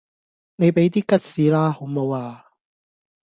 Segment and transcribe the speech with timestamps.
[0.55, 2.47] 你俾啲吉士啦好無呀